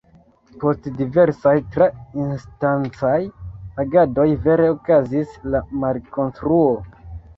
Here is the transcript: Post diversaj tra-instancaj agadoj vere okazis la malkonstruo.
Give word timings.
Post 0.61 0.87
diversaj 1.01 1.53
tra-instancaj 1.75 3.19
agadoj 3.85 4.27
vere 4.49 4.73
okazis 4.79 5.37
la 5.57 5.63
malkonstruo. 5.85 6.73